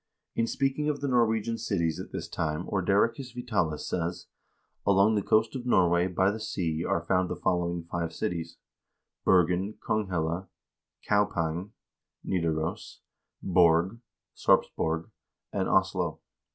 [0.33, 4.25] In speaking of the Norwegian cities at this time Ordericus Vitalis says:"
[4.87, 8.57] Along the coast of Norway, by the sea, are found the following five cities:
[9.23, 10.47] Bergen, Konghelle,
[11.07, 11.73] Kaupang
[12.25, 13.01] (Nidaros),
[13.43, 13.99] Borg
[14.35, 15.11] (Sarpsborg),
[15.53, 16.19] and Oslo.